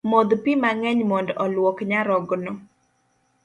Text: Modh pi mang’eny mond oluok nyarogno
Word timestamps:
Modh 0.09 0.33
pi 0.43 0.51
mang’eny 0.63 1.01
mond 1.09 1.29
oluok 1.43 1.77
nyarogno 1.89 2.53